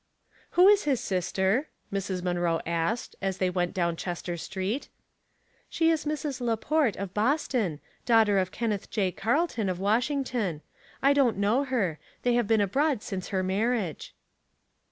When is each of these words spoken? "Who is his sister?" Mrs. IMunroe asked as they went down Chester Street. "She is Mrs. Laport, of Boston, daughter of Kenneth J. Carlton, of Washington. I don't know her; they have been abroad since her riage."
"Who 0.57 0.67
is 0.67 0.85
his 0.85 0.99
sister?" 0.99 1.69
Mrs. 1.93 2.21
IMunroe 2.23 2.59
asked 2.65 3.15
as 3.21 3.37
they 3.37 3.51
went 3.51 3.71
down 3.75 3.95
Chester 3.95 4.35
Street. 4.35 4.89
"She 5.69 5.91
is 5.91 6.05
Mrs. 6.05 6.41
Laport, 6.41 6.95
of 6.95 7.13
Boston, 7.13 7.79
daughter 8.03 8.39
of 8.39 8.49
Kenneth 8.49 8.89
J. 8.89 9.11
Carlton, 9.11 9.69
of 9.69 9.79
Washington. 9.79 10.63
I 11.03 11.13
don't 11.13 11.37
know 11.37 11.65
her; 11.65 11.99
they 12.23 12.33
have 12.33 12.47
been 12.47 12.61
abroad 12.61 13.03
since 13.03 13.27
her 13.27 13.43
riage." 13.43 14.13